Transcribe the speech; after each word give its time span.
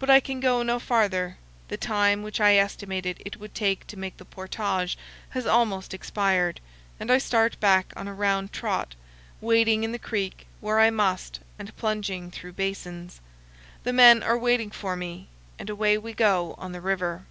But 0.00 0.10
I 0.10 0.18
can 0.18 0.40
go 0.40 0.64
no 0.64 0.80
farther; 0.80 1.38
the 1.68 1.76
time 1.76 2.24
which 2.24 2.40
I 2.40 2.56
estimated 2.56 3.22
it 3.24 3.36
would 3.36 3.54
take 3.54 3.86
to 3.86 3.96
make 3.96 4.16
the 4.16 4.24
portage 4.24 4.98
has 5.28 5.46
almost 5.46 5.94
expired, 5.94 6.58
and 6.98 7.08
I 7.08 7.18
start 7.18 7.60
back 7.60 7.92
on 7.94 8.08
a 8.08 8.14
round 8.14 8.52
trot, 8.52 8.96
wading 9.40 9.84
in 9.84 9.92
the 9.92 9.98
creek 10.00 10.48
where 10.60 10.80
I 10.80 10.90
must 10.90 11.38
and 11.56 11.76
plunging 11.76 12.32
through 12.32 12.54
basins. 12.54 13.20
The 13.84 13.92
men 13.92 14.24
are 14.24 14.36
waiting 14.36 14.72
for 14.72 14.96
me, 14.96 15.28
and 15.56 15.70
away 15.70 15.98
we 15.98 16.14
go 16.14 16.56
on 16.58 16.72
the 16.72 16.80
river. 16.80 17.24